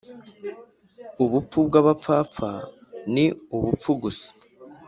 [1.23, 2.49] ubupfu bw’abapfapfa
[3.13, 4.27] ni ubupfu gusa